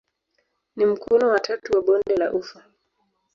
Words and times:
Ni 0.75 0.85
mkono 0.85 1.27
wa 1.29 1.39
tatu 1.39 1.73
wa 1.75 1.81
bonde 1.81 2.15
la 2.15 2.33
ufa. 2.33 2.63